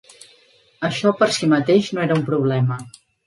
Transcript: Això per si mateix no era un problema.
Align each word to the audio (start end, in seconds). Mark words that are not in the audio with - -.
Això 0.89 1.11
per 1.19 1.27
si 1.37 1.51
mateix 1.53 1.91
no 1.97 2.03
era 2.09 2.17
un 2.21 2.25
problema. 2.33 2.79